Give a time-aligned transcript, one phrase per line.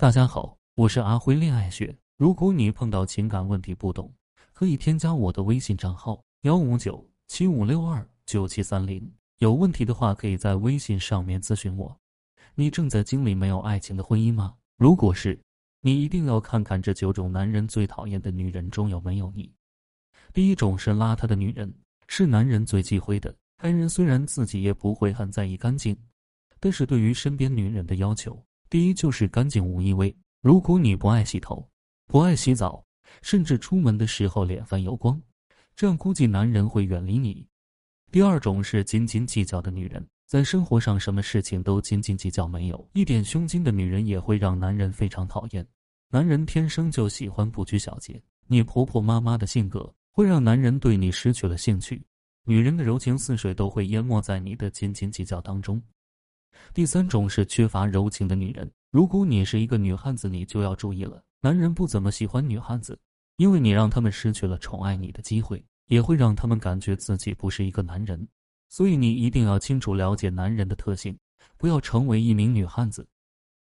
[0.00, 1.94] 大家好，我是阿辉恋爱学。
[2.16, 4.10] 如果你碰到情感问题不懂，
[4.54, 9.12] 可以添加我的微信账号幺五九七五六二九七三零。
[9.40, 11.94] 有问题的话，可以在微信上面咨询我。
[12.54, 14.54] 你正在经历没有爱情的婚姻吗？
[14.78, 15.38] 如果是，
[15.82, 19.52] 你一定要看看这九种男人最讨厌的女人中有没有你。
[20.32, 21.70] 第一种是邋遢的女人，
[22.08, 23.34] 是男人最忌讳的。
[23.62, 25.94] 男人虽然自己也不会很在意干净，
[26.58, 28.42] 但是对于身边女人的要求。
[28.70, 30.16] 第一就是干净无异味。
[30.40, 31.68] 如果你不爱洗头，
[32.06, 32.82] 不爱洗澡，
[33.20, 35.20] 甚至出门的时候脸泛油光，
[35.74, 37.44] 这样估计男人会远离你。
[38.12, 45.66] 第二种是斤斤计较的女人，在生活上什么事情都斤斤计较，没有一点胸襟的女人也会让男人非常讨厌。
[46.08, 52.00] 男人天生就喜欢不拘小节，你婆婆妈妈的性格会让男人对你失去了兴趣。
[52.44, 55.80] 女人的柔情似水都会淹没在你的斤斤计较当中。
[56.72, 58.70] 第三种是缺乏柔情的女人。
[58.90, 61.22] 如果你是一个女汉子，你就要注意了。
[61.40, 62.98] 男人不怎么喜欢女汉子，
[63.36, 68.26] 因为你让他们失去了宠爱你的机会，也会让他们感觉自己不是一个男人。
[68.68, 71.16] 所以你一定要清楚了解男人的特性，
[71.56, 73.06] 不要成为一名女汉子。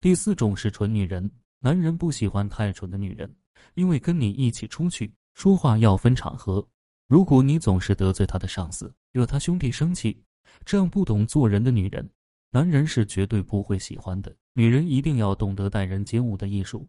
[0.00, 1.30] 第四种是蠢女人。
[1.60, 3.34] 男人不喜欢太蠢的女人，
[3.74, 6.66] 因为跟你一起出去说话要分场合。
[7.08, 10.22] 如果你总是得罪他的上司，惹他兄弟生气，
[10.66, 12.06] 这样不懂做人的女人。
[12.54, 14.32] 男人是绝对不会喜欢的。
[14.52, 16.86] 女人一定要懂得待人接物的艺术。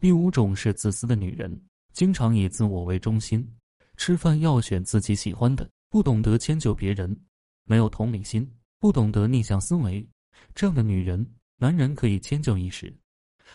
[0.00, 1.60] 第五种是自私的女人，
[1.92, 3.44] 经常以自我为中心，
[3.96, 7.20] 吃饭要选自己喜欢的，不懂得迁就别人，
[7.64, 10.08] 没有同理心，不懂得逆向思维。
[10.54, 12.94] 这样的女人，男人可以迁就一时，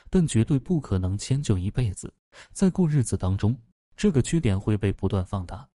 [0.09, 2.13] 但绝对不可能迁就一辈子。
[2.51, 3.57] 在过日子当中，
[3.95, 5.65] 这个缺点会被不断放大。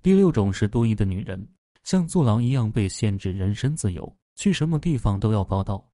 [0.00, 1.44] 第六种是多疑的女人，
[1.82, 4.16] 像坐牢一样被限制人身自由。
[4.38, 5.84] 去什么地方都要报道，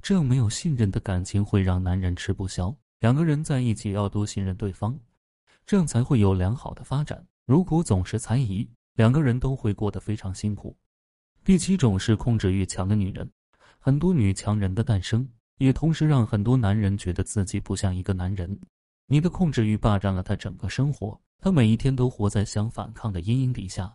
[0.00, 2.72] 这样没有信任的感情会让男人吃不消。
[3.00, 4.96] 两个人在一起要多信任对方，
[5.66, 7.26] 这样才会有良好的发展。
[7.46, 10.76] 如果总是猜疑，两个人都会过得非常辛苦。
[11.42, 13.28] 第七种是控制欲强的女人，
[13.80, 18.56] 很多女强人的诞生，也同时让很多男人觉得自己不像一个男人。
[19.06, 23.92] 你的控制欲霸占了他整个生活，他每一天都活在想反抗的阴影底下，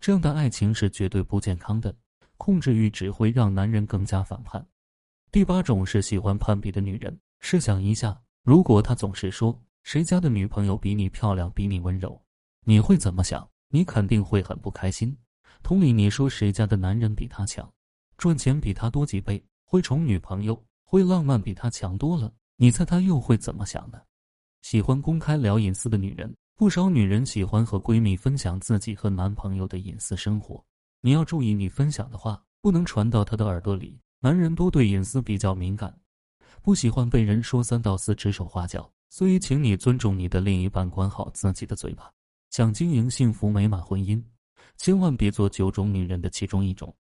[0.00, 1.94] 这样的爱情是绝对不健康的。
[2.40, 4.66] 控制欲只会让男人更加反叛。
[5.30, 7.14] 第八种是喜欢攀比的女人。
[7.38, 12.18] 试想一下，如果她总是说谁家的女朋友比你漂亮，比你温柔，
[12.64, 13.46] 你会怎么想？
[13.68, 15.14] 你肯定会很不开心。
[15.62, 17.70] 同理，你说谁家的男人比他强，
[18.16, 24.00] 赚钱比他多几倍，会宠女朋友，会浪漫比他强多了，你猜他又会怎么想呢？
[24.62, 30.64] 喜欢公开聊隐私的女人，不少女人喜欢和闺蜜分享自己和男朋友的隐私生活。
[31.02, 33.98] 你要注意，你分享的话不能传到他的耳朵里。
[34.20, 35.98] 男人都对隐私比较敏感，
[36.60, 42.12] 不喜欢被人说三道四、指手画脚，所以请你尊重你的另一半，管好自己的嘴巴。
[42.50, 44.22] 想经营幸福美满婚姻，
[44.76, 46.94] 千万别做九种女人的其中一种。